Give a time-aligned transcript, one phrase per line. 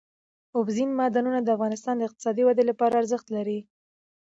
[0.57, 3.59] اوبزین معدنونه د افغانستان د اقتصادي ودې لپاره ارزښت لري.